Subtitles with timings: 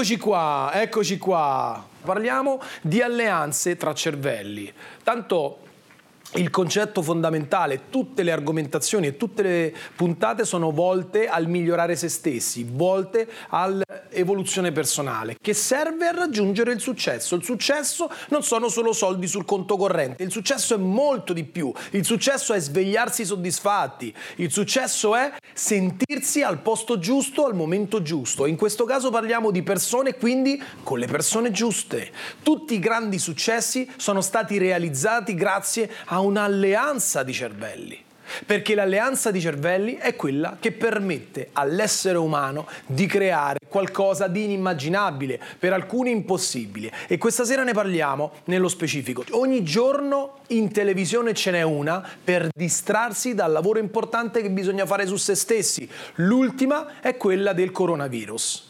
[0.00, 1.86] Eccoci qua, eccoci qua.
[2.00, 4.72] Parliamo di alleanze tra cervelli.
[5.02, 5.58] Tanto
[6.34, 12.08] il concetto fondamentale, tutte le argomentazioni e tutte le puntate sono volte al migliorare se
[12.08, 17.34] stessi, volte all'evoluzione personale, che serve a raggiungere il successo.
[17.34, 21.72] Il successo non sono solo soldi sul conto corrente, il successo è molto di più.
[21.90, 28.46] Il successo è svegliarsi soddisfatti, il successo è sentirsi al posto giusto al momento giusto.
[28.46, 32.10] In questo caso parliamo di persone, quindi con le persone giuste.
[32.42, 38.04] Tutti i grandi successi sono stati realizzati grazie a un'alleanza di cervelli.
[38.46, 45.40] Perché l'alleanza di cervelli è quella che permette all'essere umano di creare qualcosa di inimmaginabile,
[45.58, 46.92] per alcuni impossibile.
[47.08, 49.24] E questa sera ne parliamo nello specifico.
[49.30, 55.06] Ogni giorno in televisione ce n'è una per distrarsi dal lavoro importante che bisogna fare
[55.06, 55.88] su se stessi.
[56.16, 58.68] L'ultima è quella del coronavirus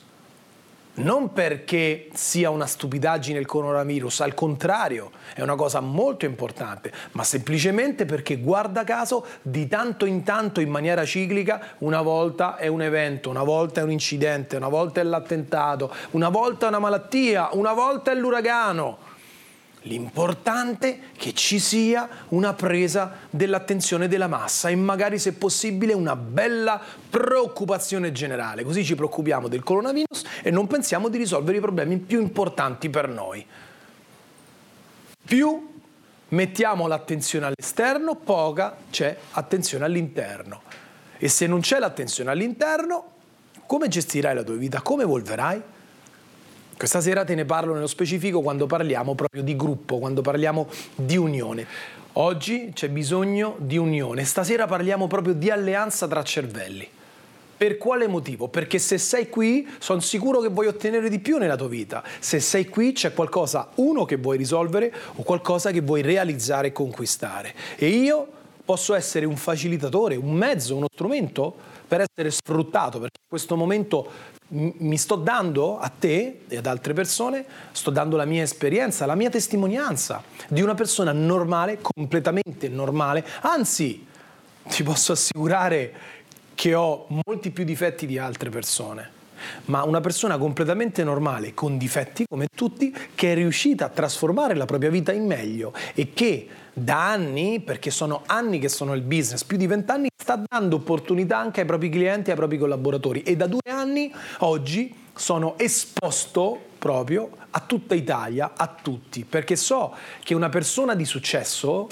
[0.94, 7.24] non perché sia una stupidaggine il coronavirus, al contrario, è una cosa molto importante, ma
[7.24, 12.82] semplicemente perché guarda caso di tanto in tanto in maniera ciclica, una volta è un
[12.82, 17.50] evento, una volta è un incidente, una volta è l'attentato, una volta è una malattia,
[17.52, 19.09] una volta è l'uragano.
[19.84, 26.16] L'importante è che ci sia una presa dell'attenzione della massa e magari se possibile una
[26.16, 26.78] bella
[27.08, 32.20] preoccupazione generale, così ci preoccupiamo del coronavirus e non pensiamo di risolvere i problemi più
[32.20, 33.46] importanti per noi.
[35.24, 35.68] Più
[36.28, 40.62] mettiamo l'attenzione all'esterno, poca c'è attenzione all'interno.
[41.16, 43.12] E se non c'è l'attenzione all'interno,
[43.64, 44.82] come gestirai la tua vita?
[44.82, 45.62] Come evolverai?
[46.80, 51.18] Questa sera te ne parlo nello specifico quando parliamo proprio di gruppo, quando parliamo di
[51.18, 51.66] unione.
[52.14, 56.88] Oggi c'è bisogno di unione, stasera parliamo proprio di alleanza tra cervelli.
[57.54, 58.48] Per quale motivo?
[58.48, 62.02] Perché se sei qui sono sicuro che vuoi ottenere di più nella tua vita.
[62.18, 66.72] Se sei qui c'è qualcosa, uno, che vuoi risolvere o qualcosa che vuoi realizzare e
[66.72, 67.52] conquistare.
[67.76, 68.26] E io
[68.64, 71.54] posso essere un facilitatore, un mezzo, uno strumento
[71.86, 76.92] per essere sfruttato, perché in questo momento mi sto dando a te e ad altre
[76.92, 83.24] persone, sto dando la mia esperienza, la mia testimonianza di una persona normale, completamente normale,
[83.42, 84.06] anzi
[84.68, 85.92] ti posso assicurare
[86.54, 89.18] che ho molti più difetti di altre persone
[89.66, 94.64] ma una persona completamente normale, con difetti come tutti, che è riuscita a trasformare la
[94.64, 99.44] propria vita in meglio e che da anni, perché sono anni che sono il business,
[99.44, 103.22] più di vent'anni, sta dando opportunità anche ai propri clienti, ai propri collaboratori.
[103.22, 109.94] E da due anni oggi sono esposto proprio a tutta Italia, a tutti, perché so
[110.22, 111.88] che una persona di successo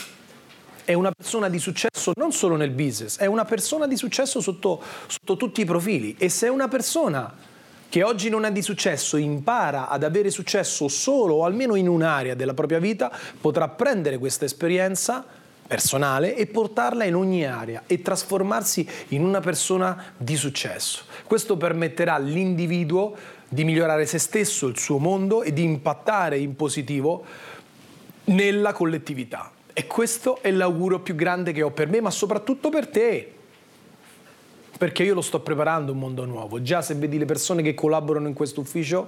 [0.89, 4.81] è una persona di successo non solo nel business, è una persona di successo sotto,
[5.07, 6.17] sotto tutti i profili.
[6.19, 7.31] E se una persona
[7.91, 12.35] che oggi non è di successo impara ad avere successo solo o almeno in un'area
[12.35, 15.27] della propria vita, potrà prendere questa esperienza
[15.67, 21.03] personale e portarla in ogni area e trasformarsi in una persona di successo.
[21.27, 23.15] Questo permetterà all'individuo
[23.47, 27.27] di migliorare se stesso, il suo mondo e di impattare in positivo
[28.25, 29.53] nella collettività.
[29.79, 33.33] E questo è l'augurio più grande che ho per me, ma soprattutto per te.
[34.77, 36.61] Perché io lo sto preparando un mondo nuovo.
[36.61, 39.07] Già se vedi le persone che collaborano in questo ufficio,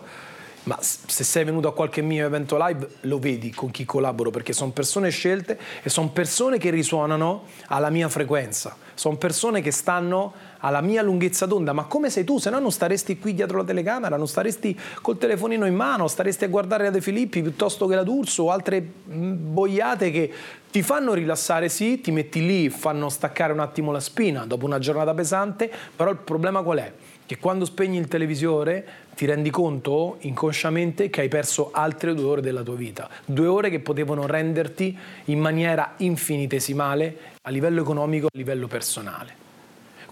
[0.65, 4.53] ma se sei venuto a qualche mio evento live lo vedi con chi collaboro perché
[4.53, 10.34] sono persone scelte e sono persone che risuonano alla mia frequenza, sono persone che stanno
[10.59, 12.38] alla mia lunghezza d'onda, ma come sei tu?
[12.38, 16.44] Se no non staresti qui dietro la telecamera, non staresti col telefonino in mano, staresti
[16.44, 20.32] a guardare la De Filippi piuttosto che la D'Urso o altre mm, boiate che
[20.70, 24.78] ti fanno rilassare, sì, ti metti lì, fanno staccare un attimo la spina dopo una
[24.78, 26.93] giornata pesante, però il problema qual è?
[27.30, 32.41] Che quando spegni il televisore ti rendi conto inconsciamente che hai perso altre due ore
[32.41, 38.30] della tua vita, due ore che potevano renderti in maniera infinitesimale a livello economico e
[38.34, 39.32] a livello personale.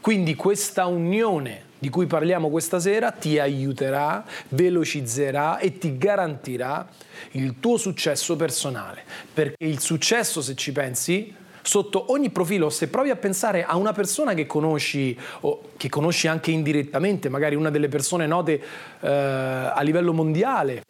[0.01, 6.89] Quindi questa unione di cui parliamo questa sera ti aiuterà, velocizzerà e ti garantirà
[7.33, 9.03] il tuo successo personale,
[9.35, 11.35] perché il successo, se ci pensi,
[11.69, 16.27] sotto ogni profilo, se provi a pensare a una persona che conosci o che conosci
[16.27, 18.59] anche indirettamente, magari una delle persone note
[19.01, 20.83] eh, a livello mondiale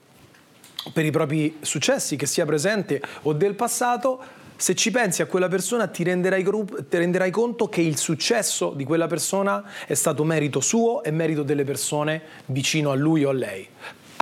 [0.92, 4.20] per i propri successi, che sia presente o del passato,
[4.54, 6.44] se ci pensi a quella persona ti renderai,
[6.88, 11.42] ti renderai, conto che il successo di quella persona è stato merito suo e merito
[11.42, 13.68] delle persone vicino a lui o a lei.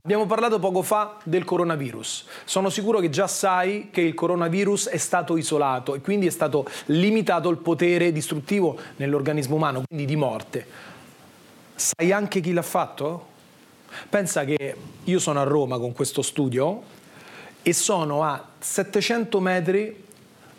[0.06, 2.26] Abbiamo parlato poco fa del coronavirus.
[2.44, 6.64] Sono sicuro che già sai che il coronavirus è stato isolato e quindi è stato
[6.86, 10.64] limitato il potere distruttivo nell'organismo umano, quindi di morte.
[11.74, 13.26] Sai anche chi l'ha fatto?
[14.08, 16.82] Pensa che io sono a Roma con questo studio
[17.60, 20.04] e sono a 700 metri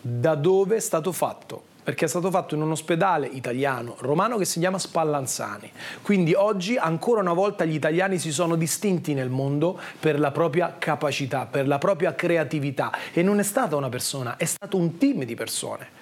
[0.01, 4.43] da dove è stato fatto perché è stato fatto in un ospedale italiano romano che
[4.43, 5.71] si chiama Spallanzani.
[6.01, 10.75] Quindi oggi ancora una volta gli italiani si sono distinti nel mondo per la propria
[10.77, 15.23] capacità, per la propria creatività e non è stata una persona, è stato un team
[15.23, 15.96] di persone.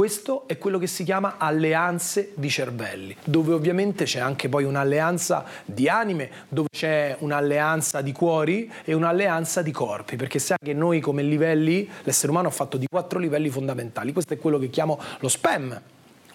[0.00, 5.44] Questo è quello che si chiama alleanze di cervelli, dove ovviamente c'è anche poi un'alleanza
[5.66, 11.00] di anime, dove c'è un'alleanza di cuori e un'alleanza di corpi, perché sa che noi
[11.00, 14.98] come livelli, l'essere umano è fatto di quattro livelli fondamentali, questo è quello che chiamo
[15.18, 15.78] lo spam,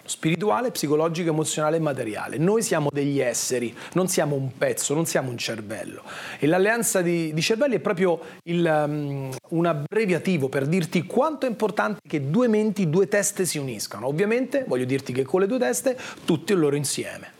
[0.06, 2.38] spirituale, psicologico, emozionale e materiale.
[2.38, 6.02] Noi siamo degli esseri, non siamo un pezzo, non siamo un cervello.
[6.38, 11.48] E l'alleanza di, di cervelli è proprio il, um, un abbreviativo per dirti quanto è
[11.48, 14.06] importante che due menti, due teste si uniscano.
[14.06, 17.30] Ovviamente voglio dirti che con le due teste tutti loro insieme.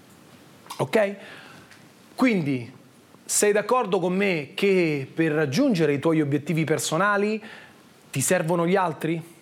[0.79, 1.17] Ok?
[2.15, 2.73] Quindi
[3.25, 7.43] sei d'accordo con me che per raggiungere i tuoi obiettivi personali
[8.11, 9.35] ti servono gli altri?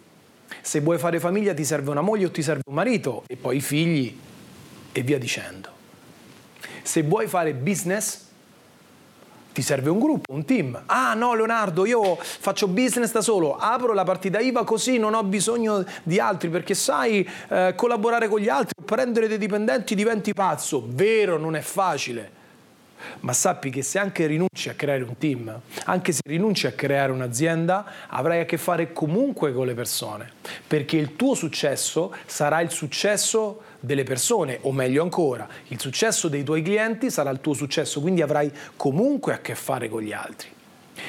[0.61, 3.57] Se vuoi fare famiglia ti serve una moglie o ti serve un marito e poi
[3.57, 4.19] i figli
[4.93, 5.69] e via dicendo.
[6.83, 8.23] Se vuoi fare business
[9.53, 10.83] ti serve un gruppo, un team.
[10.87, 15.23] Ah no Leonardo, io faccio business da solo, apro la partita IVA così non ho
[15.23, 20.85] bisogno di altri perché sai eh, collaborare con gli altri, prendere dei dipendenti diventi pazzo.
[20.89, 22.34] Vero, non è facile
[23.21, 27.13] ma sappi che se anche rinunci a creare un team, anche se rinunci a creare
[27.13, 30.31] un'azienda, avrai a che fare comunque con le persone,
[30.67, 36.43] perché il tuo successo sarà il successo delle persone, o meglio ancora, il successo dei
[36.43, 40.49] tuoi clienti sarà il tuo successo, quindi avrai comunque a che fare con gli altri.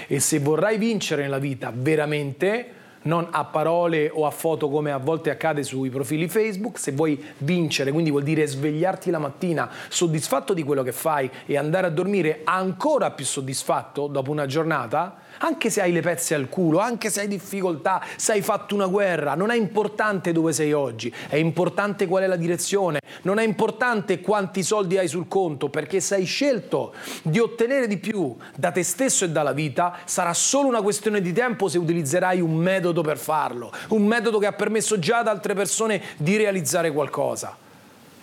[0.07, 2.74] E se vorrai vincere nella vita veramente,
[3.05, 6.79] non a parole o a foto come a volte accade sui profili Facebook.
[6.79, 11.57] Se vuoi vincere, quindi vuol dire svegliarti la mattina soddisfatto di quello che fai e
[11.57, 16.49] andare a dormire ancora più soddisfatto dopo una giornata, anche se hai le pezze al
[16.49, 20.73] culo, anche se hai difficoltà, se hai fatto una guerra, non è importante dove sei
[20.73, 25.69] oggi, è importante qual è la direzione, non è importante quanti soldi hai sul conto,
[25.69, 26.93] perché se hai scelto
[27.23, 31.33] di ottenere di più da te stesso e dalla vita, sarà solo una questione di
[31.33, 35.53] tempo se utilizzerai un metodo per farlo, un metodo che ha permesso già ad altre
[35.53, 37.64] persone di realizzare qualcosa.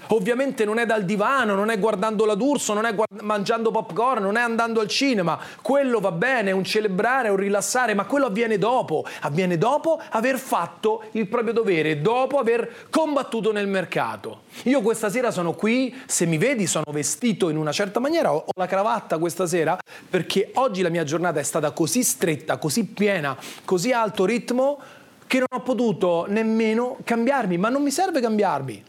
[0.09, 4.23] Ovviamente non è dal divano, non è guardando la D'Urso, non è guard- mangiando popcorn,
[4.23, 5.39] non è andando al cinema.
[5.61, 9.05] Quello va bene, è un celebrare, è un rilassare, ma quello avviene dopo.
[9.21, 14.43] Avviene dopo aver fatto il proprio dovere, dopo aver combattuto nel mercato.
[14.65, 18.45] Io questa sera sono qui, se mi vedi sono vestito in una certa maniera, ho
[18.55, 19.79] la cravatta questa sera
[20.09, 24.79] perché oggi la mia giornata è stata così stretta, così piena, così alto ritmo
[25.27, 28.85] che non ho potuto nemmeno cambiarmi, ma non mi serve cambiarmi.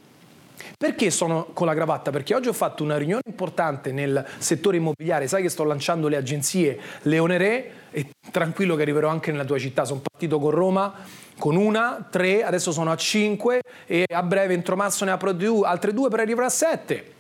[0.84, 2.12] Perché sono con la cravatta?
[2.12, 6.18] Perché oggi ho fatto una riunione importante nel settore immobiliare, sai che sto lanciando le
[6.18, 10.94] agenzie Leone Re e tranquillo che arriverò anche nella tua città, sono partito con Roma
[11.38, 15.66] con una, tre, adesso sono a cinque e a breve entro marzo ne apro due,
[15.66, 17.14] altre due per arrivare a sette.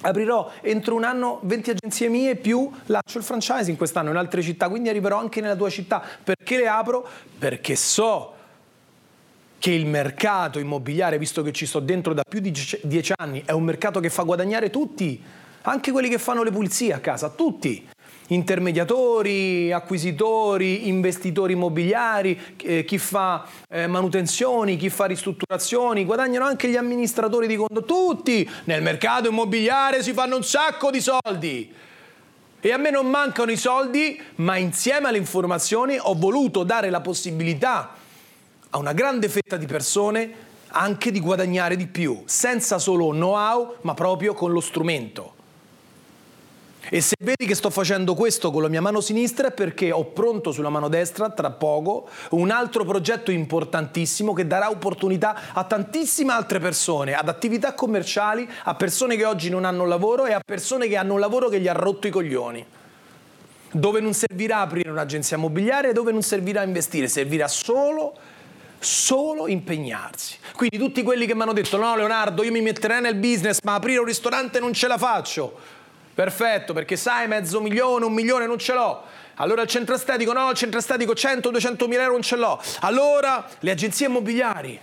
[0.00, 4.68] Aprirò entro un anno 20 agenzie mie più lascio il franchising quest'anno in altre città,
[4.68, 6.02] quindi arriverò anche nella tua città.
[6.24, 7.06] Perché le apro?
[7.38, 8.38] Perché so
[9.60, 12.50] che il mercato immobiliare, visto che ci sto dentro da più di
[12.82, 15.22] dieci anni, è un mercato che fa guadagnare tutti,
[15.62, 17.86] anche quelli che fanno le pulizie a casa, tutti.
[18.28, 26.76] Intermediatori, acquisitori, investitori immobiliari, eh, chi fa eh, manutenzioni, chi fa ristrutturazioni, guadagnano anche gli
[26.76, 28.48] amministratori di conto, tutti.
[28.64, 31.70] Nel mercato immobiliare si fanno un sacco di soldi.
[32.62, 37.00] E a me non mancano i soldi, ma insieme alle informazioni ho voluto dare la
[37.02, 37.98] possibilità
[38.70, 43.94] a una grande fetta di persone anche di guadagnare di più, senza solo know-how, ma
[43.94, 45.38] proprio con lo strumento.
[46.88, 50.04] E se vedi che sto facendo questo con la mia mano sinistra è perché ho
[50.06, 56.32] pronto sulla mano destra, tra poco, un altro progetto importantissimo che darà opportunità a tantissime
[56.32, 60.88] altre persone, ad attività commerciali, a persone che oggi non hanno lavoro e a persone
[60.88, 62.64] che hanno un lavoro che gli ha rotto i coglioni.
[63.72, 68.16] Dove non servirà aprire un'agenzia immobiliare, dove non servirà investire, servirà solo
[68.80, 70.38] solo impegnarsi.
[70.56, 73.74] Quindi tutti quelli che mi hanno detto no Leonardo io mi metterei nel business ma
[73.74, 75.58] aprire un ristorante non ce la faccio.
[76.12, 79.02] Perfetto, perché sai mezzo milione, un milione non ce l'ho.
[79.36, 82.60] Allora il centro estetico no, il centro estetico 100, 200 mila euro non ce l'ho.
[82.80, 84.78] Allora le agenzie immobiliari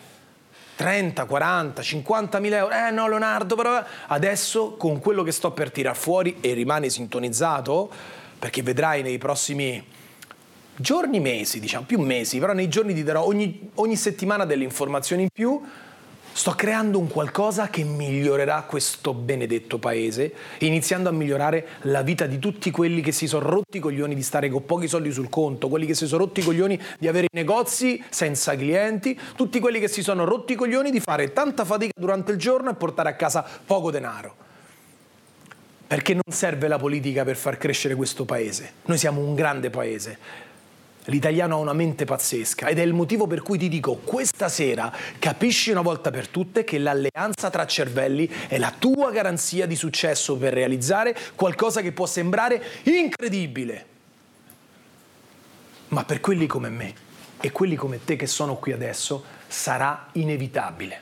[0.76, 2.74] 30, 40, 50 mila euro.
[2.74, 7.90] Eh no Leonardo, però adesso con quello che sto per tirar fuori e rimani sintonizzato
[8.40, 9.84] perché vedrai nei prossimi
[10.78, 15.24] giorni, mesi, diciamo più mesi, però nei giorni ti darò ogni, ogni settimana delle informazioni
[15.24, 15.62] in più
[16.38, 22.38] Sto creando un qualcosa che migliorerà questo benedetto paese, iniziando a migliorare la vita di
[22.38, 25.68] tutti quelli che si sono rotti i coglioni di stare con pochi soldi sul conto,
[25.68, 29.80] quelli che si sono rotti i coglioni di avere i negozi senza clienti, tutti quelli
[29.80, 33.10] che si sono rotti i coglioni di fare tanta fatica durante il giorno e portare
[33.10, 34.36] a casa poco denaro.
[35.88, 38.74] Perché non serve la politica per far crescere questo paese.
[38.86, 40.46] Noi siamo un grande paese
[41.10, 44.94] L'italiano ha una mente pazzesca ed è il motivo per cui ti dico questa sera
[45.20, 50.36] capisci una volta per tutte che l'alleanza tra cervelli è la tua garanzia di successo
[50.36, 53.86] per realizzare qualcosa che può sembrare incredibile.
[55.90, 56.94] Ma per quelli come me
[57.40, 61.00] e quelli come te che sono qui adesso sarà inevitabile.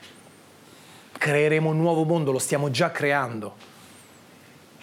[1.18, 3.56] Creeremo un nuovo mondo, lo stiamo già creando.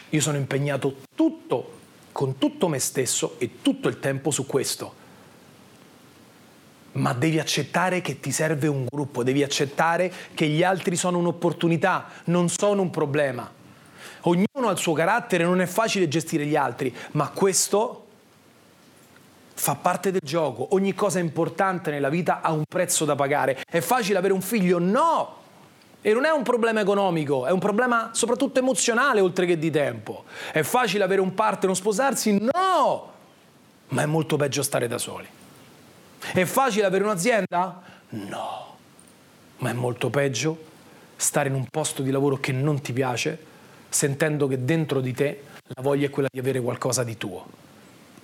[0.10, 1.80] Io sono impegnato tutto,
[2.12, 5.00] con tutto me stesso e tutto il tempo su questo
[6.94, 12.08] ma devi accettare che ti serve un gruppo, devi accettare che gli altri sono un'opportunità,
[12.26, 13.50] non sono un problema.
[14.22, 18.06] Ognuno ha il suo carattere, non è facile gestire gli altri, ma questo
[19.56, 20.68] fa parte del gioco.
[20.72, 23.64] Ogni cosa importante nella vita ha un prezzo da pagare.
[23.68, 24.80] È facile avere un figlio?
[24.80, 25.42] No!
[26.02, 30.26] E non è un problema economico, è un problema soprattutto emozionale oltre che di tempo.
[30.52, 32.38] È facile avere un partner, non sposarsi?
[32.40, 33.12] No!
[33.90, 35.28] Ma è molto peggio stare da soli.
[36.32, 37.82] È facile avere un'azienda?
[38.10, 38.78] No,
[39.58, 40.72] ma è molto peggio
[41.16, 43.38] stare in un posto di lavoro che non ti piace,
[43.90, 47.62] sentendo che dentro di te la voglia è quella di avere qualcosa di tuo.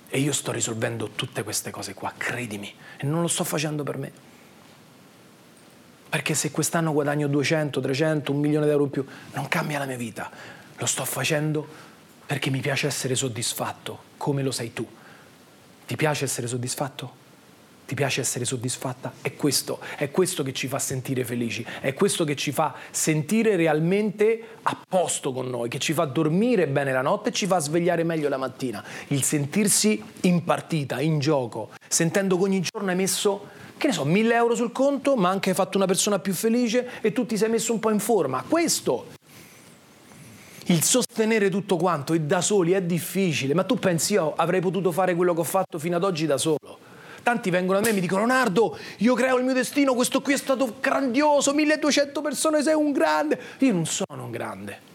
[0.08, 3.96] E io sto risolvendo tutte queste cose qua, credimi, e non lo sto facendo per
[3.96, 4.12] me.
[6.08, 9.86] Perché se quest'anno guadagno 200, 300, un milione di euro in più, non cambia la
[9.86, 10.28] mia vita.
[10.76, 11.66] Lo sto facendo
[12.26, 14.86] perché mi piace essere soddisfatto, come lo sei tu.
[15.86, 17.18] Ti piace essere soddisfatto?
[17.90, 19.14] Ti piace essere soddisfatta?
[19.20, 23.56] È questo, è questo che ci fa sentire felici, è questo che ci fa sentire
[23.56, 27.58] realmente a posto con noi, che ci fa dormire bene la notte e ci fa
[27.58, 28.84] svegliare meglio la mattina.
[29.08, 34.04] Il sentirsi in partita, in gioco, sentendo che ogni giorno hai messo che ne so,
[34.04, 37.36] mille euro sul conto, ma anche hai fatto una persona più felice e tu ti
[37.36, 38.44] sei messo un po' in forma.
[38.46, 39.06] Questo
[40.66, 44.92] il sostenere tutto quanto e da soli è difficile, ma tu pensi io avrei potuto
[44.92, 46.89] fare quello che ho fatto fino ad oggi da solo?
[47.22, 50.32] Tanti vengono a me e mi dicono Leonardo, io creo il mio destino, questo qui
[50.32, 53.38] è stato grandioso, 1200 persone, sei un grande.
[53.58, 54.88] Io non sono un grande.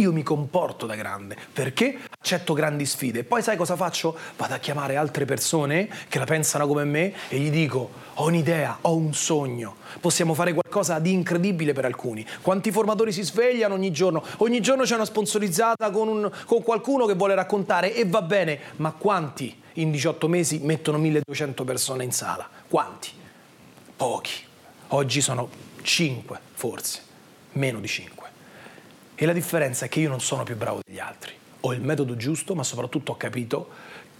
[0.00, 3.22] Io mi comporto da grande perché accetto grandi sfide.
[3.22, 4.16] Poi sai cosa faccio?
[4.36, 8.78] Vado a chiamare altre persone che la pensano come me e gli dico: Ho un'idea,
[8.80, 9.76] ho un sogno.
[10.00, 12.26] Possiamo fare qualcosa di incredibile per alcuni.
[12.40, 14.24] Quanti formatori si svegliano ogni giorno?
[14.38, 18.58] Ogni giorno c'è una sponsorizzata con, un, con qualcuno che vuole raccontare e va bene,
[18.76, 22.48] ma quanti in 18 mesi mettono 1200 persone in sala?
[22.68, 23.10] Quanti?
[23.96, 24.44] Pochi.
[24.88, 25.48] Oggi sono
[25.82, 27.02] 5 forse,
[27.52, 28.28] meno di 5.
[29.14, 31.39] E la differenza è che io non sono più bravo degli altri.
[31.60, 33.68] Ho il metodo giusto, ma soprattutto ho capito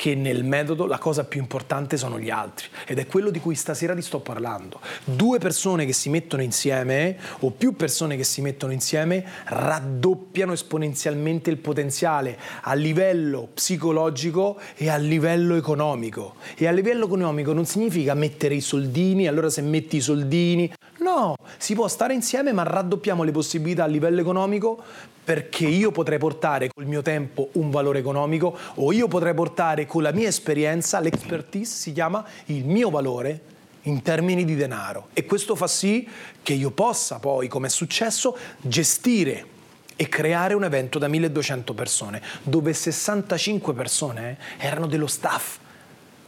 [0.00, 3.54] che nel metodo la cosa più importante sono gli altri ed è quello di cui
[3.54, 4.80] stasera ti sto parlando.
[5.04, 11.50] Due persone che si mettono insieme o più persone che si mettono insieme raddoppiano esponenzialmente
[11.50, 16.37] il potenziale a livello psicologico e a livello economico.
[16.56, 20.73] E a livello economico non significa mettere i soldini, allora se metti i soldini,
[21.10, 24.82] no, si può stare insieme ma raddoppiamo le possibilità a livello economico
[25.22, 30.02] perché io potrei portare col mio tempo un valore economico o io potrei portare con
[30.02, 33.48] la mia esperienza, l'expertise si chiama il mio valore
[33.82, 36.08] in termini di denaro e questo fa sì
[36.42, 39.58] che io possa poi, come è successo, gestire
[39.96, 45.58] e creare un evento da 1200 persone, dove 65 persone eh, erano dello staff.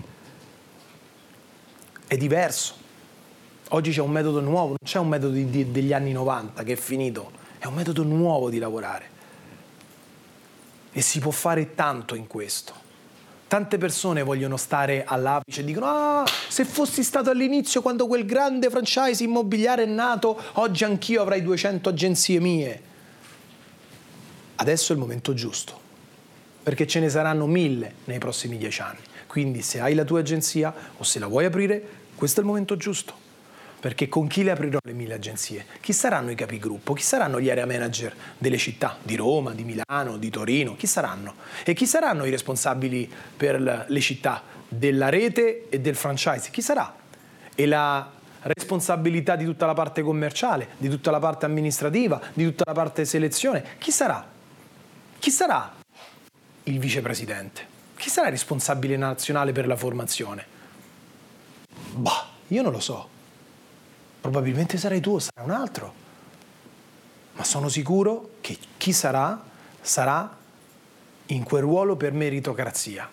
[2.07, 2.75] È diverso.
[3.69, 6.73] Oggi c'è un metodo nuovo, non c'è un metodo di, di, degli anni 90 che
[6.73, 9.15] è finito, è un metodo nuovo di lavorare.
[10.91, 12.85] E si può fare tanto in questo.
[13.47, 18.69] Tante persone vogliono stare all'apice e dicono: Ah, se fossi stato all'inizio quando quel grande
[18.69, 22.81] franchise immobiliare è nato, oggi anch'io avrei 200 agenzie mie
[24.57, 25.79] adesso è il momento giusto,
[26.63, 28.99] perché ce ne saranno mille nei prossimi dieci anni.
[29.27, 31.81] Quindi se hai la tua agenzia o se la vuoi aprire,
[32.15, 33.25] questo è il momento giusto.
[33.79, 35.65] Perché con chi le aprirò le mille agenzie?
[35.81, 36.93] Chi saranno i capigruppo?
[36.93, 40.75] Chi saranno gli area manager delle città di Roma, di Milano, di Torino?
[40.75, 41.35] Chi saranno?
[41.63, 46.49] E chi saranno i responsabili per le città della rete e del franchise?
[46.49, 46.95] Chi sarà?
[47.53, 52.63] E la responsabilità di tutta la parte commerciale, di tutta la parte amministrativa, di tutta
[52.65, 53.63] la parte selezione?
[53.77, 54.27] Chi sarà?
[55.19, 55.75] Chi sarà
[56.63, 57.75] il vicepresidente?
[57.95, 60.45] Chi sarà il responsabile nazionale per la formazione?
[61.93, 63.15] Bah, io non lo so.
[64.21, 65.93] Probabilmente sarai tu o sarà un altro.
[67.33, 69.41] Ma sono sicuro che chi sarà,
[69.79, 70.35] sarà
[71.27, 73.09] in quel ruolo per meritocrazia.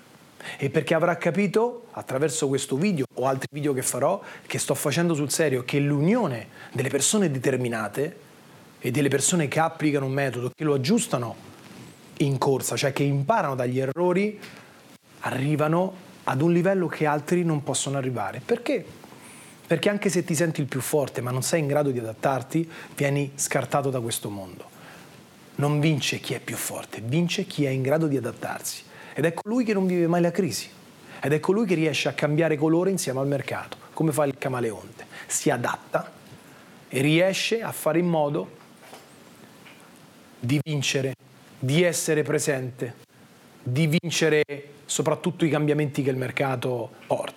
[0.59, 5.15] E perché avrà capito, attraverso questo video o altri video che farò, che sto facendo
[5.15, 8.19] sul serio, che l'unione delle persone determinate
[8.79, 11.53] e delle persone che applicano un metodo, che lo aggiustano
[12.19, 14.39] in corsa, cioè che imparano dagli errori,
[15.21, 18.41] arrivano ad un livello che altri non possono arrivare.
[18.45, 18.85] Perché?
[19.75, 22.71] Perché anche se ti senti il più forte ma non sei in grado di adattarti,
[22.95, 24.71] vieni scartato da questo mondo.
[25.57, 28.85] Non vince chi è più forte, vince chi è in grado di adattarsi.
[29.15, 30.69] Ed è colui che non vive mai la crisi.
[31.21, 35.07] Ed è colui che riesce a cambiare colore insieme al mercato, come fa il camaleonte.
[35.27, 36.09] Si adatta
[36.89, 38.57] e riesce a fare in modo
[40.39, 41.17] di vincere
[41.59, 42.95] di essere presente,
[43.61, 44.45] di vincere
[44.85, 47.34] soprattutto i cambiamenti che il mercato porta.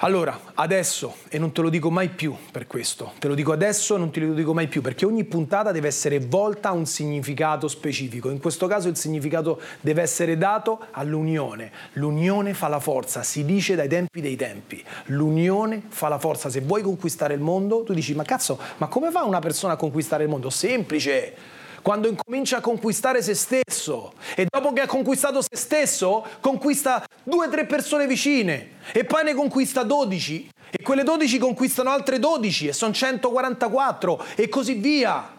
[0.00, 3.96] Allora, adesso, e non te lo dico mai più per questo, te lo dico adesso
[3.96, 6.86] e non te lo dico mai più, perché ogni puntata deve essere volta a un
[6.86, 8.30] significato specifico.
[8.30, 11.72] In questo caso il significato deve essere dato all'unione.
[11.94, 14.84] L'unione fa la forza, si dice dai tempi dei tempi.
[15.06, 16.48] L'unione fa la forza.
[16.48, 19.76] Se vuoi conquistare il mondo, tu dici, ma cazzo, ma come fa una persona a
[19.76, 20.48] conquistare il mondo?
[20.48, 21.56] Semplice
[21.88, 27.46] quando incomincia a conquistare se stesso e dopo che ha conquistato se stesso conquista due
[27.46, 32.68] o tre persone vicine e poi ne conquista 12 e quelle 12 conquistano altre 12
[32.68, 35.30] e sono 144 e così via.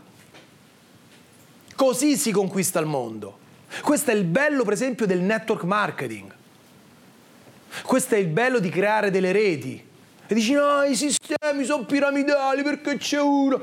[1.75, 3.37] Così si conquista il mondo.
[3.83, 6.33] Questo è il bello per esempio del network marketing.
[7.83, 9.85] Questo è il bello di creare delle reti.
[10.25, 13.61] E dici no, i sistemi sono piramidali perché c'è uno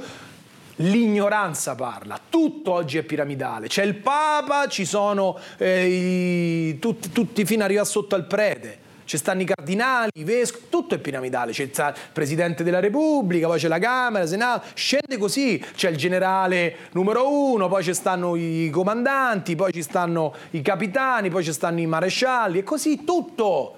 [0.76, 7.44] l'ignoranza parla, tutto oggi è piramidale, c'è il Papa, ci sono eh, i, tutti, tutti
[7.44, 8.84] fino ad arrivare sotto al prete.
[9.06, 13.60] Ci stanno i cardinali, i vescovi, tutto è piramidale, c'è il Presidente della Repubblica, poi
[13.60, 18.34] c'è la Camera, il Senato, scende così, c'è il generale numero uno, poi ci stanno
[18.34, 23.76] i comandanti, poi ci stanno i capitani, poi ci stanno i marescialli e così tutto.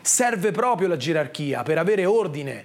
[0.00, 2.64] Serve proprio la gerarchia per avere ordine.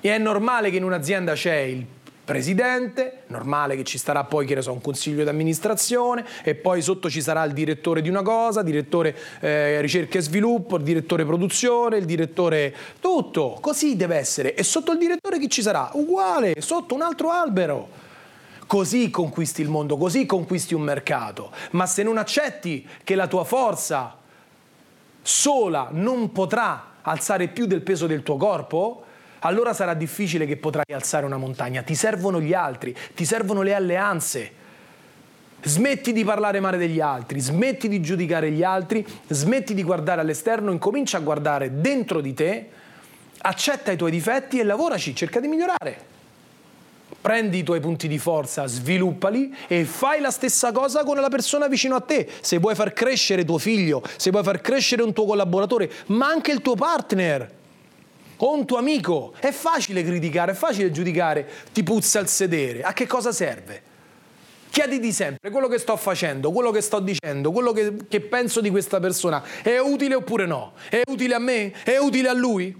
[0.00, 1.84] E è normale che in un'azienda c'è il
[2.24, 6.82] presidente, normale che ci starà poi, che ne so, un consiglio di amministrazione e poi
[6.82, 11.24] sotto ci sarà il direttore di una cosa, direttore eh, ricerca e sviluppo, il direttore
[11.24, 14.54] produzione, il direttore tutto, così deve essere.
[14.54, 15.90] E sotto il direttore chi ci sarà?
[15.94, 17.88] Uguale, sotto un altro albero.
[18.66, 21.50] Così conquisti il mondo, così conquisti un mercato.
[21.72, 24.16] Ma se non accetti che la tua forza
[25.22, 29.04] sola non potrà alzare più del peso del tuo corpo,
[29.40, 31.82] allora sarà difficile che potrai alzare una montagna.
[31.82, 34.58] Ti servono gli altri, ti servono le alleanze.
[35.62, 40.72] Smetti di parlare male degli altri, smetti di giudicare gli altri, smetti di guardare all'esterno,
[40.72, 42.68] incomincia a guardare dentro di te,
[43.42, 46.08] accetta i tuoi difetti e lavoraci, cerca di migliorare.
[47.20, 51.68] prendi i tuoi punti di forza, sviluppali e fai la stessa cosa con la persona
[51.68, 52.26] vicino a te.
[52.40, 56.52] Se vuoi far crescere tuo figlio, se vuoi far crescere un tuo collaboratore, ma anche
[56.52, 57.58] il tuo partner
[58.48, 62.82] un tuo amico, è facile criticare, è facile giudicare, ti puzza il sedere.
[62.82, 63.82] A che cosa serve?
[64.70, 68.70] Chiediti sempre quello che sto facendo, quello che sto dicendo, quello che, che penso di
[68.70, 70.72] questa persona, è utile oppure no?
[70.88, 71.72] È utile a me?
[71.82, 72.74] È utile a lui?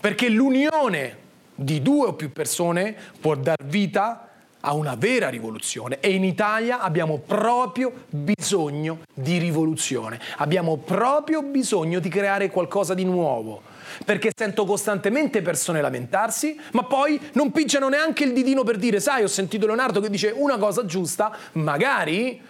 [0.00, 1.18] Perché l'unione
[1.54, 4.28] di due o più persone può dar vita
[4.60, 12.00] a una vera rivoluzione e in Italia abbiamo proprio bisogno di rivoluzione, abbiamo proprio bisogno
[12.00, 13.62] di creare qualcosa di nuovo,
[14.04, 19.22] perché sento costantemente persone lamentarsi, ma poi non pigiano neanche il didino per dire, sai,
[19.22, 22.40] ho sentito Leonardo che dice una cosa giusta, magari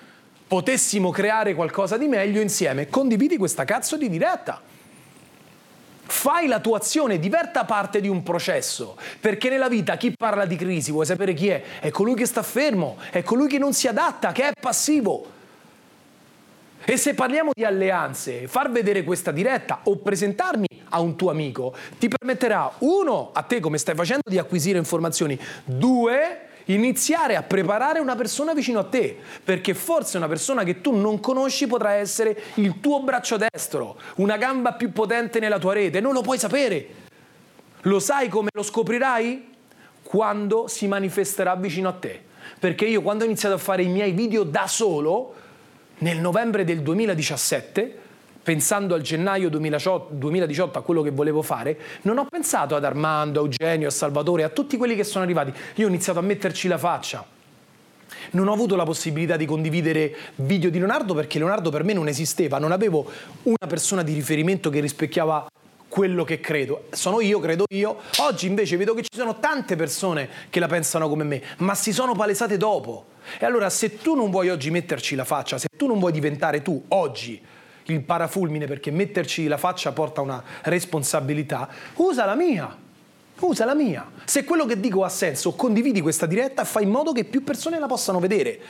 [0.47, 4.61] potessimo creare qualcosa di meglio insieme, condividi questa cazzo di diretta
[6.07, 10.57] fai la tua azione, diverta parte di un processo, perché nella vita chi parla di
[10.57, 11.63] crisi, vuoi sapere chi è?
[11.81, 15.33] È colui che sta fermo, è colui che non si adatta, che è passivo.
[16.87, 21.75] E se parliamo di alleanze, far vedere questa diretta o presentarmi a un tuo amico
[21.99, 28.01] ti permetterà, uno, a te come stai facendo di acquisire informazioni, due, iniziare a preparare
[28.01, 32.39] una persona vicino a te, perché forse una persona che tu non conosci potrà essere
[32.57, 37.03] il tuo braccio destro, una gamba più potente nella tua rete, non lo puoi sapere.
[37.83, 39.53] Lo sai come lo scoprirai?
[40.03, 42.23] Quando si manifesterà vicino a te.
[42.59, 45.35] Perché io quando ho iniziato a fare i miei video da solo,
[45.99, 48.03] nel novembre del 2017,
[48.43, 53.43] pensando al gennaio 2018 a quello che volevo fare, non ho pensato ad Armando, a
[53.45, 55.53] Eugenio, a Salvatore, a tutti quelli che sono arrivati.
[55.77, 57.25] Io ho iniziato a metterci la faccia.
[58.31, 62.09] Non ho avuto la possibilità di condividere video di Leonardo perché Leonardo per me non
[62.09, 63.11] esisteva, non avevo
[63.45, 65.47] una persona di riferimento che rispecchiava
[65.89, 66.87] quello che credo.
[66.91, 67.99] Sono io, credo io.
[68.19, 71.93] Oggi invece vedo che ci sono tante persone che la pensano come me, ma si
[71.93, 73.13] sono palesate dopo.
[73.39, 76.63] E allora se tu non vuoi oggi metterci la faccia, se tu non vuoi diventare
[76.63, 77.41] tu oggi
[77.87, 82.83] il parafulmine perché metterci la faccia porta una responsabilità, usa la mia.
[83.41, 84.09] Usa la mia.
[84.25, 87.79] Se quello che dico ha senso, condividi questa diretta, fai in modo che più persone
[87.79, 88.61] la possano vedere.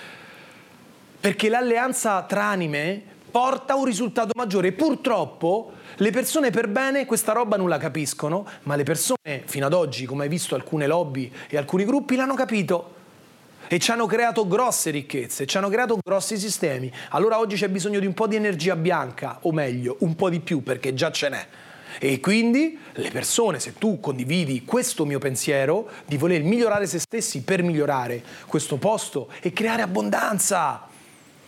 [1.21, 4.73] Perché l'alleanza tra anime porta un risultato maggiore.
[4.73, 9.75] Purtroppo le persone per bene questa roba non la capiscono, ma le persone fino ad
[9.75, 13.03] oggi, come hai visto alcune lobby e alcuni gruppi, l'hanno capito
[13.69, 16.93] e ci hanno creato grosse ricchezze, ci hanno creato grossi sistemi.
[17.11, 20.41] Allora oggi c'è bisogno di un po' di energia bianca, o meglio, un po' di
[20.41, 21.47] più perché già ce n'è.
[21.99, 27.43] E quindi le persone, se tu condividi questo mio pensiero di voler migliorare se stessi
[27.43, 30.89] per migliorare questo posto e creare abbondanza.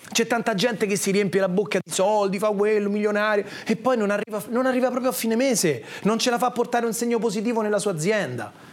[0.09, 3.97] C'è tanta gente che si riempie la bocca di soldi, fa quello, milionario, e poi
[3.97, 7.19] non arriva, non arriva proprio a fine mese, non ce la fa portare un segno
[7.19, 8.66] positivo nella sua azienda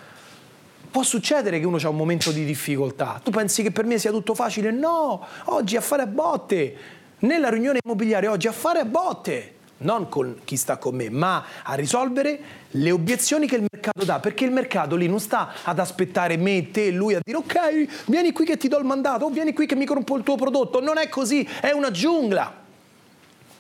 [0.94, 3.20] può succedere che uno ha un momento di difficoltà.
[3.24, 4.70] Tu pensi che per me sia tutto facile?
[4.70, 6.76] No, oggi a fare a botte.
[7.20, 9.56] Nella riunione immobiliare oggi a fare a botte.
[9.78, 14.20] Non con chi sta con me, ma a risolvere le obiezioni che il mercato dà,
[14.20, 18.32] perché il mercato lì non sta ad aspettare me, te, lui a dire ok, vieni
[18.32, 20.80] qui che ti do il mandato, o vieni qui che mi corrompo il tuo prodotto.
[20.80, 22.62] Non è così, è una giungla.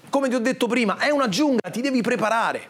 [0.08, 2.70] Come ti ho detto prima, è una giungla, ti devi preparare.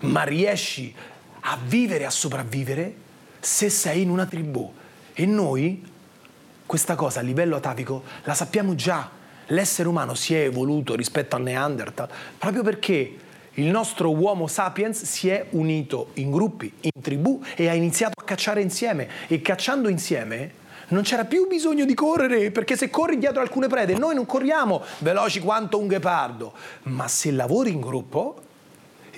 [0.00, 0.92] Ma riesci
[1.50, 2.94] a vivere, a sopravvivere
[3.40, 4.70] se sei in una tribù.
[5.14, 5.82] E noi
[6.66, 9.10] questa cosa a livello atavico la sappiamo già.
[9.46, 13.16] L'essere umano si è evoluto rispetto al Neanderthal proprio perché
[13.54, 18.24] il nostro Uomo sapiens si è unito in gruppi, in tribù e ha iniziato a
[18.24, 19.08] cacciare insieme.
[19.26, 23.96] E cacciando insieme non c'era più bisogno di correre, perché se corri dietro alcune prede,
[23.96, 26.52] noi non corriamo veloci quanto un ghepardo,
[26.84, 28.42] ma se lavori in gruppo,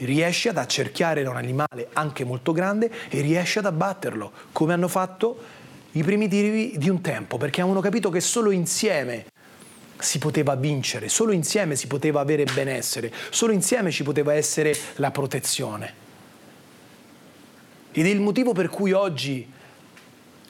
[0.01, 5.39] riesce ad accerchiare un animale anche molto grande e riesce ad abbatterlo, come hanno fatto
[5.93, 9.27] i primitivi di un tempo, perché avevano capito che solo insieme
[9.99, 15.11] si poteva vincere, solo insieme si poteva avere benessere, solo insieme ci poteva essere la
[15.11, 16.09] protezione.
[17.93, 19.59] Ed è il motivo per cui oggi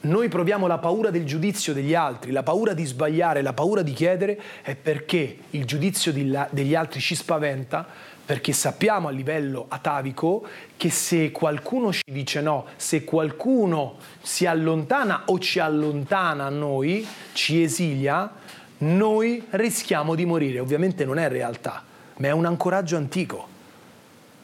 [0.01, 3.93] noi proviamo la paura del giudizio degli altri, la paura di sbagliare, la paura di
[3.93, 7.87] chiedere, è perché il giudizio degli altri ci spaventa
[8.25, 10.45] perché sappiamo a livello atavico
[10.77, 17.05] che se qualcuno ci dice no, se qualcuno si allontana o ci allontana a noi,
[17.33, 18.31] ci esilia,
[18.79, 20.59] noi rischiamo di morire.
[20.59, 21.83] Ovviamente non è realtà,
[22.17, 23.47] ma è un ancoraggio antico.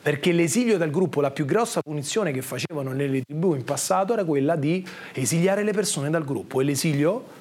[0.01, 4.23] Perché l'esilio dal gruppo, la più grossa punizione che facevano nelle tribù in passato era
[4.23, 7.36] quella di esiliare le persone dal gruppo e l'esilio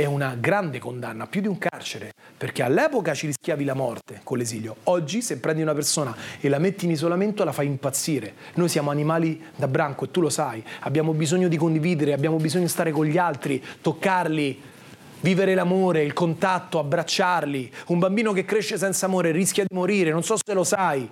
[0.00, 4.38] è una grande condanna, più di un carcere, perché all'epoca ci rischiavi la morte con
[4.38, 4.76] l'esilio.
[4.84, 8.32] Oggi se prendi una persona e la metti in isolamento la fai impazzire.
[8.54, 12.64] Noi siamo animali da branco e tu lo sai, abbiamo bisogno di condividere, abbiamo bisogno
[12.64, 14.62] di stare con gli altri, toccarli,
[15.20, 17.70] vivere l'amore, il contatto, abbracciarli.
[17.88, 21.06] Un bambino che cresce senza amore rischia di morire, non so se lo sai.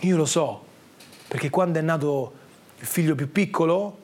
[0.00, 0.64] Io lo so,
[1.28, 2.32] perché quando è nato
[2.80, 4.00] il figlio più piccolo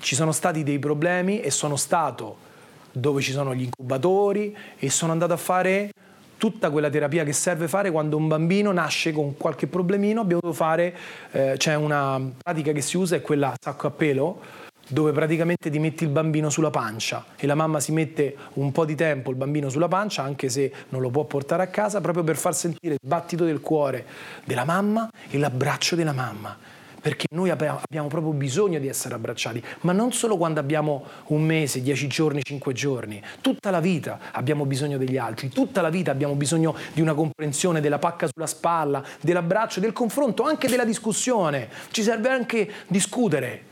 [0.00, 2.52] ci sono stati dei problemi e sono stato
[2.92, 5.90] dove ci sono gli incubatori e sono andato a fare
[6.36, 10.62] tutta quella terapia che serve fare quando un bambino nasce con qualche problemino, abbiamo dovuto
[10.62, 10.94] fare,
[11.30, 14.40] eh, c'è una pratica che si usa, è quella sacco a pelo,
[14.88, 18.84] dove praticamente ti metti il bambino sulla pancia e la mamma si mette un po'
[18.84, 22.22] di tempo il bambino sulla pancia, anche se non lo può portare a casa, proprio
[22.22, 24.04] per far sentire il battito del cuore
[24.44, 26.73] della mamma e l'abbraccio della mamma.
[27.04, 31.82] Perché noi abbiamo proprio bisogno di essere abbracciati, ma non solo quando abbiamo un mese,
[31.82, 33.22] dieci giorni, cinque giorni.
[33.42, 37.82] Tutta la vita abbiamo bisogno degli altri, tutta la vita abbiamo bisogno di una comprensione,
[37.82, 41.68] della pacca sulla spalla, dell'abbraccio, del confronto, anche della discussione.
[41.90, 43.62] Ci serve anche discutere,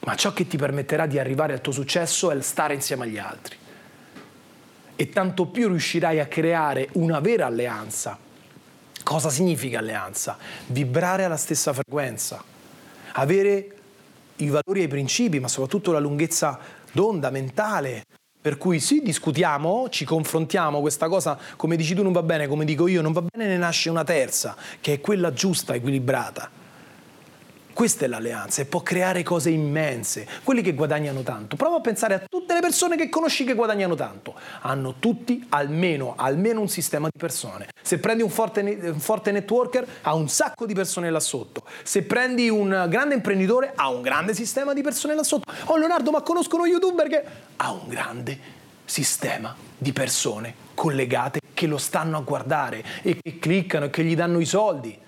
[0.00, 3.56] ma ciò che ti permetterà di arrivare al tuo successo è stare insieme agli altri.
[4.96, 8.18] E tanto più riuscirai a creare una vera alleanza.
[9.02, 10.36] Cosa significa alleanza?
[10.66, 12.44] Vibrare alla stessa frequenza,
[13.16, 13.74] avere
[14.36, 16.58] i valori e i principi, ma soprattutto la lunghezza
[16.92, 18.04] d'onda mentale.
[18.40, 22.64] Per cui sì, discutiamo, ci confrontiamo, questa cosa come dici tu non va bene, come
[22.64, 26.55] dico io non va bene, ne nasce una terza, che è quella giusta, equilibrata.
[27.76, 30.26] Questa è l'alleanza e può creare cose immense.
[30.42, 33.94] Quelli che guadagnano tanto, prova a pensare a tutte le persone che conosci che guadagnano
[33.94, 34.34] tanto.
[34.62, 37.66] Hanno tutti almeno, almeno un sistema di persone.
[37.82, 41.64] Se prendi un forte, un forte networker, ha un sacco di persone là sotto.
[41.82, 45.52] Se prendi un grande imprenditore, ha un grande sistema di persone là sotto.
[45.66, 47.24] Oh Leonardo, ma conosco uno youtuber che
[47.56, 48.38] ha un grande
[48.86, 54.16] sistema di persone collegate che lo stanno a guardare e che cliccano e che gli
[54.16, 55.04] danno i soldi.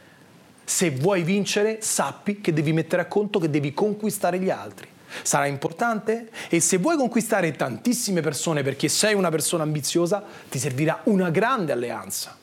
[0.68, 4.86] Se vuoi vincere, sappi che devi mettere a conto che devi conquistare gli altri.
[5.22, 6.28] Sarà importante?
[6.50, 11.72] E se vuoi conquistare tantissime persone perché sei una persona ambiziosa, ti servirà una grande
[11.72, 12.36] alleanza.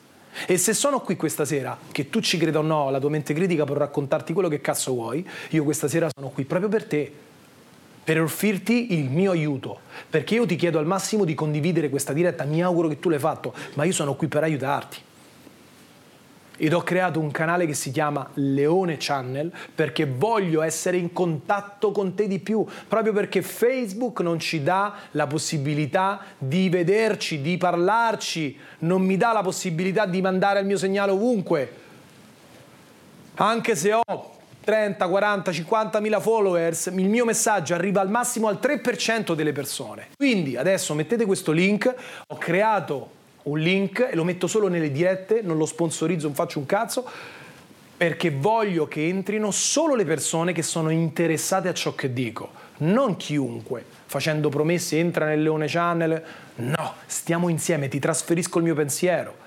[0.44, 3.32] E se sono qui questa sera, che tu ci creda o no, la tua mente
[3.32, 7.12] critica può raccontarti quello che cazzo vuoi, io questa sera sono qui proprio per te,
[8.02, 9.78] per offrirti il mio aiuto,
[10.10, 13.20] perché io ti chiedo al massimo di condividere questa diretta, mi auguro che tu l'hai
[13.20, 15.14] fatto, ma io sono qui per aiutarti
[16.56, 21.92] ed ho creato un canale che si chiama Leone Channel perché voglio essere in contatto
[21.92, 27.56] con te di più, proprio perché Facebook non ci dà la possibilità di vederci, di
[27.56, 31.84] parlarci, non mi dà la possibilità di mandare il mio segnale ovunque.
[33.34, 34.34] Anche se ho
[34.66, 40.08] 30, 40, 50 mila followers, il mio messaggio arriva al massimo al 3% delle persone.
[40.16, 41.94] Quindi adesso mettete questo link,
[42.26, 43.10] ho creato
[43.46, 47.04] un link e lo metto solo nelle dirette, non lo sponsorizzo, non faccio un cazzo,
[47.96, 53.16] perché voglio che entrino solo le persone che sono interessate a ciò che dico, non
[53.16, 56.22] chiunque, facendo promesse entra nel Leone Channel,
[56.56, 59.44] no, stiamo insieme, ti trasferisco il mio pensiero.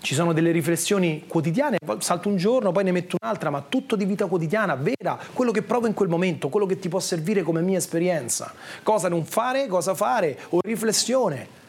[0.00, 4.04] Ci sono delle riflessioni quotidiane, salto un giorno, poi ne metto un'altra, ma tutto di
[4.04, 7.60] vita quotidiana, vera, quello che provo in quel momento, quello che ti può servire come
[7.60, 8.52] mia esperienza.
[8.82, 11.60] Cosa non fare, cosa fare, o riflessione.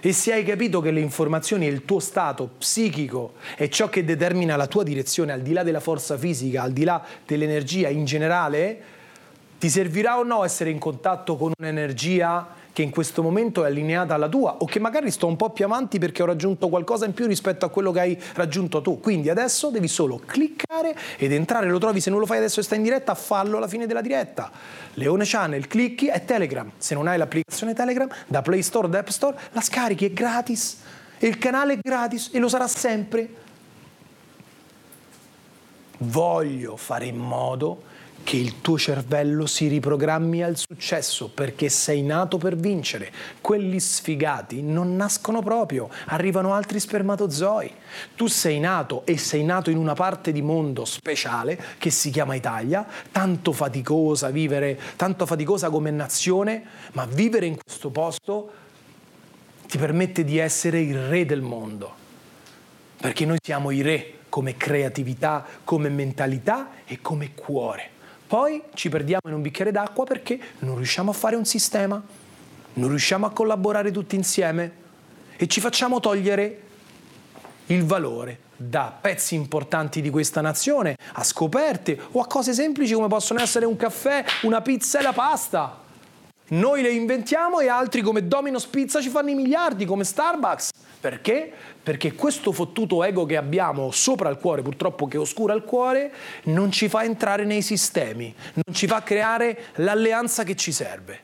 [0.00, 4.04] E se hai capito che le informazioni e il tuo stato psichico è ciò che
[4.04, 8.04] determina la tua direzione, al di là della forza fisica, al di là dell'energia in
[8.04, 8.80] generale,
[9.58, 14.12] ti servirà o no essere in contatto con un'energia che in questo momento è allineata
[14.12, 17.14] alla tua o che magari sto un po' più avanti perché ho raggiunto qualcosa in
[17.14, 19.00] più rispetto a quello che hai raggiunto tu.
[19.00, 22.62] Quindi adesso devi solo cliccare ed entrare, lo trovi, se non lo fai adesso e
[22.62, 24.50] stai in diretta, fallo alla fine della diretta.
[24.92, 26.70] Leone Channel, clicchi e Telegram.
[26.76, 30.78] Se non hai l'applicazione Telegram, da Play Store, da App Store, la scarichi, è gratis.
[31.16, 33.26] E il canale è gratis e lo sarà sempre.
[35.96, 37.94] Voglio fare in modo
[38.26, 43.12] che il tuo cervello si riprogrammi al successo perché sei nato per vincere.
[43.40, 47.72] Quelli sfigati non nascono proprio, arrivano altri spermatozoi.
[48.16, 52.34] Tu sei nato e sei nato in una parte di mondo speciale che si chiama
[52.34, 58.50] Italia, tanto faticosa vivere, tanto faticosa come nazione, ma vivere in questo posto
[59.68, 61.94] ti permette di essere il re del mondo.
[62.96, 67.94] Perché noi siamo i re come creatività, come mentalità e come cuore.
[68.26, 72.02] Poi ci perdiamo in un bicchiere d'acqua perché non riusciamo a fare un sistema,
[72.74, 74.84] non riusciamo a collaborare tutti insieme
[75.36, 76.62] e ci facciamo togliere
[77.66, 83.08] il valore da pezzi importanti di questa nazione a scoperte o a cose semplici come
[83.08, 85.84] possono essere un caffè, una pizza e la pasta.
[86.48, 90.70] Noi le inventiamo e altri come Domino's Pizza ci fanno i miliardi come Starbucks.
[90.98, 91.52] Perché?
[91.82, 96.12] Perché questo fottuto ego che abbiamo sopra il cuore, purtroppo che oscura il cuore,
[96.44, 101.20] non ci fa entrare nei sistemi, non ci fa creare l'alleanza che ci serve.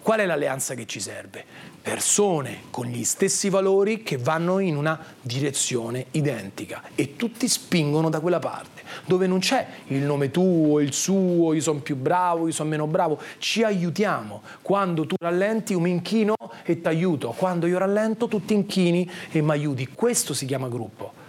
[0.00, 1.44] Qual è l'alleanza che ci serve?
[1.82, 8.20] Persone con gli stessi valori che vanno in una direzione identica e tutti spingono da
[8.20, 12.52] quella parte, dove non c'è il nome tuo, il suo, io sono più bravo, io
[12.52, 14.42] sono meno bravo, ci aiutiamo.
[14.62, 19.08] Quando tu rallenti io mi inchino e ti aiuto, quando io rallento tu ti inchini
[19.30, 19.88] e mi aiuti.
[19.88, 21.24] Questo si chiama gruppo.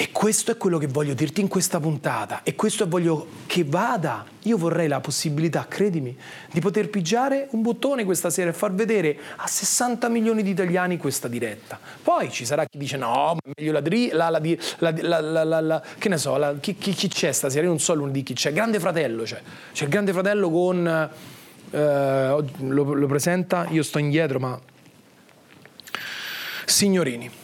[0.00, 4.24] E questo è quello che voglio dirti in questa puntata e questo voglio che vada.
[4.44, 6.16] Io vorrei la possibilità, credimi,
[6.50, 10.96] di poter pigiare un bottone questa sera e far vedere a 60 milioni di italiani
[10.96, 11.78] questa diretta.
[12.02, 14.30] Poi ci sarà chi dice no, ma meglio la, dri- la,
[14.78, 17.64] la, la, la che ne so, chi, chi, chi, c'è stasera?
[17.64, 18.54] Io non so lunedì chi c'è.
[18.54, 19.42] Grande fratello c'è.
[19.74, 21.10] C'è il grande fratello con...
[21.72, 24.58] Eh, lo, lo presenta, io sto indietro, ma...
[26.64, 27.39] Signorini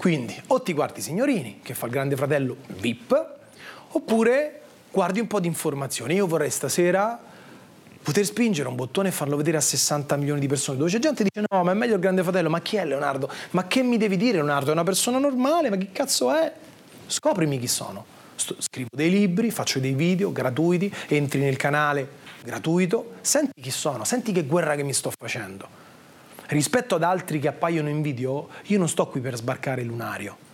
[0.00, 3.32] quindi o ti guardi Signorini, che fa il grande fratello VIP,
[3.88, 4.60] oppure
[4.90, 6.14] guardi un po' di informazioni.
[6.14, 7.20] Io vorrei stasera
[8.02, 11.22] poter spingere un bottone e farlo vedere a 60 milioni di persone, dove c'è gente
[11.22, 13.30] che dice no, ma è meglio il grande fratello, ma chi è Leonardo?
[13.50, 14.70] Ma che mi devi dire Leonardo?
[14.70, 16.50] È una persona normale, ma che cazzo è?
[17.06, 18.06] Scoprimi chi sono.
[18.36, 22.08] Sto, scrivo dei libri, faccio dei video gratuiti, entri nel canale
[22.42, 25.79] gratuito, senti chi sono, senti che guerra che mi sto facendo
[26.50, 30.48] rispetto ad altri che appaiono in video, io non sto qui per sbarcare lunario.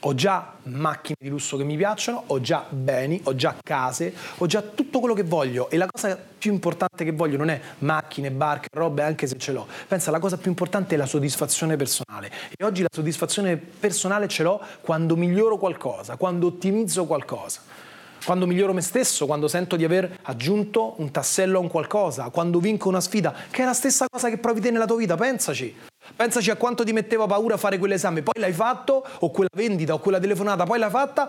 [0.00, 4.46] Ho già macchine di lusso che mi piacciono, ho già beni, ho già case, ho
[4.46, 8.30] già tutto quello che voglio e la cosa più importante che voglio non è macchine,
[8.30, 9.66] barche, robe, anche se ce l'ho.
[9.88, 12.30] Pensa, la cosa più importante è la soddisfazione personale.
[12.56, 17.85] E oggi la soddisfazione personale ce l'ho quando miglioro qualcosa, quando ottimizzo qualcosa
[18.26, 22.58] quando miglioro me stesso, quando sento di aver aggiunto un tassello a un qualcosa, quando
[22.58, 25.72] vinco una sfida, che è la stessa cosa che provi te nella tua vita, pensaci.
[26.16, 30.00] Pensaci a quanto ti metteva paura fare quell'esame, poi l'hai fatto, o quella vendita, o
[30.00, 31.28] quella telefonata, poi l'hai fatta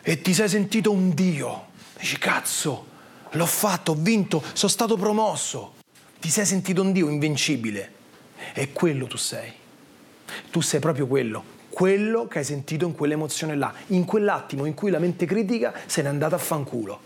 [0.00, 1.66] e ti sei sentito un dio.
[1.98, 2.86] Dici, cazzo,
[3.32, 5.74] l'ho fatto, ho vinto, sono stato promosso.
[6.20, 7.92] Ti sei sentito un dio invincibile.
[8.52, 9.52] E quello tu sei.
[10.52, 14.90] Tu sei proprio quello quello che hai sentito in quell'emozione là, in quell'attimo in cui
[14.90, 17.00] la mente critica se n'è andata a fanculo.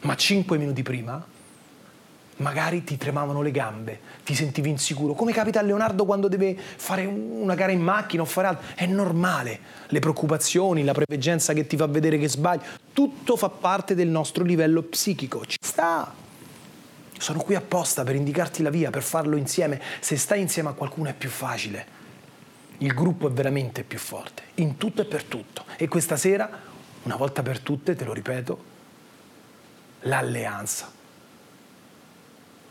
[0.00, 1.22] Ma cinque minuti prima
[2.36, 7.04] magari ti tremavano le gambe, ti sentivi insicuro, come capita a Leonardo quando deve fare
[7.04, 11.76] una gara in macchina o fare altro, è normale, le preoccupazioni, la preveggenza che ti
[11.76, 12.62] fa vedere che sbagli,
[12.92, 16.12] tutto fa parte del nostro livello psichico, ci sta.
[17.16, 21.10] Sono qui apposta per indicarti la via, per farlo insieme, se stai insieme a qualcuno
[21.10, 21.93] è più facile
[22.78, 25.64] il gruppo è veramente più forte, in tutto e per tutto.
[25.76, 26.48] E questa sera,
[27.02, 28.64] una volta per tutte, te lo ripeto,
[30.00, 30.90] l'alleanza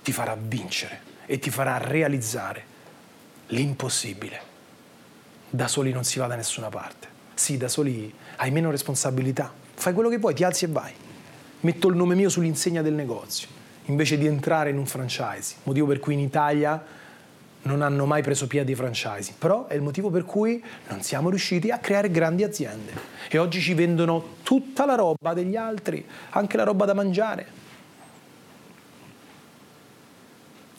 [0.04, 2.72] ti farà vincere e ti farà realizzare
[3.48, 4.52] l'impossibile.
[5.50, 7.08] Da soli non si va da nessuna parte.
[7.34, 9.52] Sì, da soli hai meno responsabilità.
[9.74, 10.92] Fai quello che vuoi, ti alzi e vai.
[11.62, 13.48] Metto il nome mio sull'insegna del negozio,
[13.86, 15.56] invece di entrare in un franchise.
[15.64, 16.84] Motivo per cui in Italia
[17.64, 21.30] non hanno mai preso piede i franchising, però è il motivo per cui non siamo
[21.30, 22.94] riusciti a creare grandi aziende
[23.30, 27.62] e oggi ci vendono tutta la roba degli altri, anche la roba da mangiare.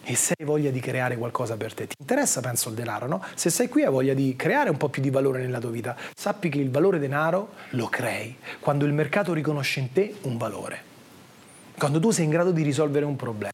[0.07, 3.25] E se hai voglia di creare qualcosa per te, ti interessa penso il denaro, no?
[3.35, 5.97] Se sei qui hai voglia di creare un po' più di valore nella tua vita,
[6.15, 10.83] sappi che il valore denaro lo crei quando il mercato riconosce in te un valore,
[11.79, 13.53] quando tu sei in grado di risolvere un problema.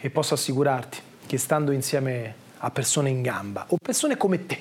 [0.00, 4.58] E posso assicurarti che stando insieme a persone in gamba o persone come te,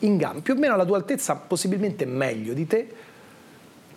[0.00, 2.88] in gamba, più o meno alla tua altezza, possibilmente meglio di te,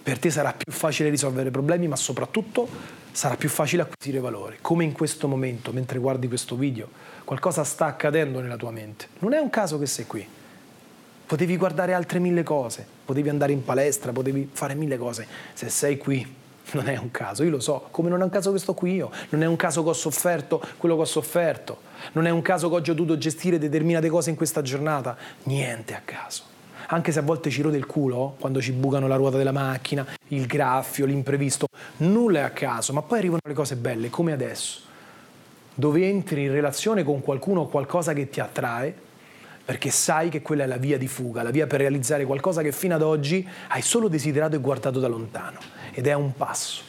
[0.01, 2.67] per te sarà più facile risolvere problemi, ma soprattutto
[3.11, 4.57] sarà più facile acquisire valore.
[4.61, 6.89] Come in questo momento, mentre guardi questo video,
[7.23, 9.09] qualcosa sta accadendo nella tua mente.
[9.19, 10.27] Non è un caso che sei qui.
[11.27, 15.27] Potevi guardare altre mille cose, potevi andare in palestra, potevi fare mille cose.
[15.53, 16.39] Se sei qui
[16.73, 18.93] non è un caso, io lo so, come non è un caso che sto qui
[18.93, 21.79] io, non è un caso che ho sofferto quello che ho sofferto,
[22.13, 25.95] non è un caso che oggi ho dovuto gestire determinate cose in questa giornata, niente
[25.95, 26.49] a caso.
[26.87, 30.05] Anche se a volte ci rode il culo, quando ci bucano la ruota della macchina,
[30.29, 34.81] il graffio, l'imprevisto, nulla è a caso, ma poi arrivano le cose belle, come adesso,
[35.73, 39.09] dove entri in relazione con qualcuno o qualcosa che ti attrae,
[39.71, 42.73] perché sai che quella è la via di fuga, la via per realizzare qualcosa che
[42.73, 45.59] fino ad oggi hai solo desiderato e guardato da lontano
[45.93, 46.81] ed è un passo.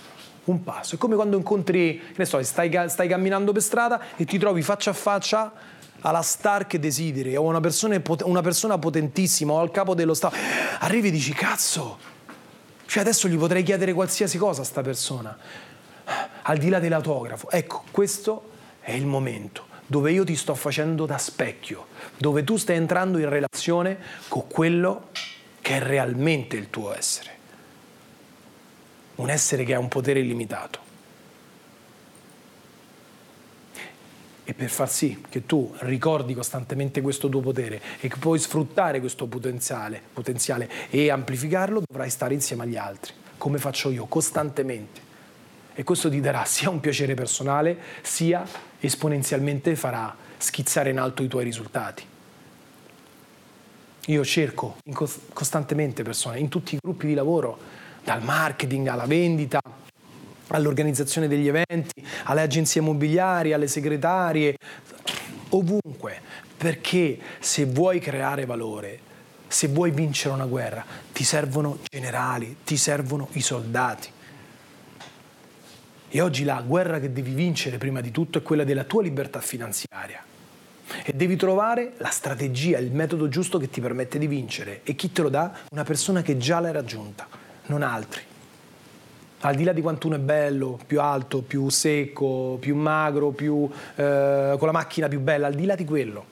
[0.47, 0.97] Un passo.
[0.97, 4.63] È come quando incontri, che ne so, stai, stai camminando per strada e ti trovi
[4.63, 5.53] faccia a faccia
[6.01, 10.35] alla star che desideri, o una persona, una persona potentissima, o al capo dello Stato,
[10.81, 11.99] arrivi e dici, cazzo,
[12.87, 15.39] cioè adesso gli potrei chiedere qualsiasi cosa a sta persona,
[16.43, 17.49] al di là dell'autografo.
[17.49, 22.77] Ecco, questo è il momento dove io ti sto facendo da specchio, dove tu stai
[22.77, 25.11] entrando in relazione con quello
[25.61, 27.31] che è realmente il tuo essere.
[29.17, 30.79] Un essere che ha un potere illimitato.
[34.45, 38.99] E per far sì che tu ricordi costantemente questo tuo potere e che puoi sfruttare
[38.99, 45.12] questo potenziale, potenziale e amplificarlo, dovrai stare insieme agli altri, come faccio io, costantemente.
[45.75, 48.47] E questo ti darà sia un piacere personale, sia
[48.81, 52.05] esponenzialmente farà schizzare in alto i tuoi risultati.
[54.07, 54.77] Io cerco
[55.33, 57.59] costantemente persone in tutti i gruppi di lavoro,
[58.03, 59.61] dal marketing alla vendita,
[60.49, 64.57] all'organizzazione degli eventi, alle agenzie immobiliari, alle segretarie,
[65.51, 66.21] ovunque,
[66.57, 68.99] perché se vuoi creare valore,
[69.47, 74.11] se vuoi vincere una guerra, ti servono generali, ti servono i soldati.
[76.15, 79.41] E oggi la guerra che devi vincere prima di tutto è quella della tua libertà
[79.41, 80.23] finanziaria.
[81.05, 84.83] E devi trovare la strategia, il metodo giusto che ti permette di vincere.
[84.85, 85.53] E chi te lo dà?
[85.71, 87.27] Una persona che già l'hai raggiunta,
[87.67, 88.21] non altri
[89.45, 93.69] al di là di quanto uno è bello, più alto, più secco, più magro, più,
[93.97, 96.25] eh, con la macchina più bella, al di là di quello,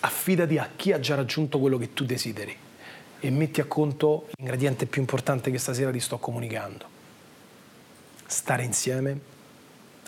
[0.00, 2.56] affidati a chi ha già raggiunto quello che tu desideri
[3.20, 6.89] e metti a conto l'ingrediente più importante che stasera ti sto comunicando.
[8.30, 9.18] Stare insieme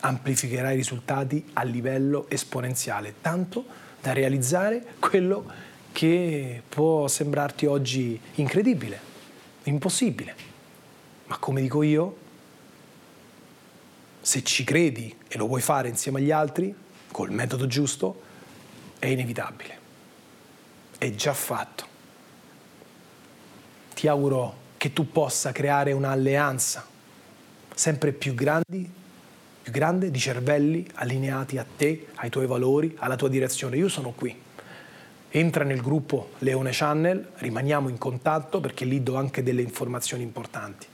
[0.00, 3.64] amplificherà i risultati a livello esponenziale, tanto
[4.00, 5.44] da realizzare quello
[5.92, 9.00] che può sembrarti oggi incredibile,
[9.64, 10.50] impossibile
[11.32, 12.16] ma come dico io,
[14.20, 16.74] se ci credi e lo vuoi fare insieme agli altri,
[17.10, 18.20] col metodo giusto,
[18.98, 19.78] è inevitabile.
[20.98, 21.86] È già fatto.
[23.94, 26.86] Ti auguro che tu possa creare un'alleanza
[27.74, 28.90] sempre più, grandi,
[29.62, 33.76] più grande di cervelli allineati a te, ai tuoi valori, alla tua direzione.
[33.76, 34.40] Io sono qui.
[35.34, 40.86] Entra nel gruppo Leone Channel, rimaniamo in contatto perché lì do anche delle informazioni importanti.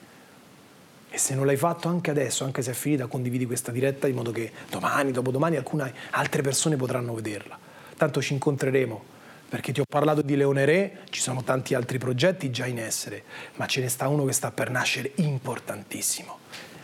[1.10, 4.14] E se non l'hai fatto anche adesso, anche se è finita, condividi questa diretta in
[4.14, 7.58] modo che domani, dopodomani, alcune altre persone potranno vederla.
[7.96, 9.02] Tanto ci incontreremo,
[9.48, 13.24] perché ti ho parlato di Leone Re, ci sono tanti altri progetti già in essere,
[13.56, 16.37] ma ce ne sta uno che sta per nascere importantissimo.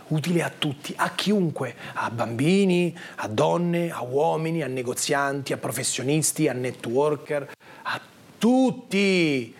[0.08, 6.48] Utile a tutti, a chiunque, a bambini, a donne, a uomini, a negozianti, a professionisti,
[6.48, 7.52] a networker,
[7.82, 8.00] a
[8.38, 9.54] tutti,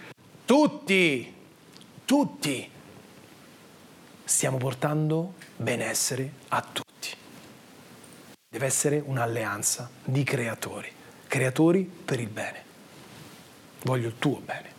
[0.44, 1.34] tutti,
[2.04, 2.70] tutti
[4.24, 7.10] stiamo portando benessere a tutti.
[8.48, 10.90] Deve essere un'alleanza di creatori,
[11.26, 12.62] creatori per il bene.
[13.82, 14.73] Voglio il tuo bene.